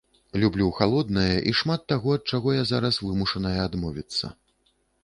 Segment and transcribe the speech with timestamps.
[0.43, 4.35] Люблю халоднае і шмат з таго, ад чаго я зараз вымушаная адмовіцца.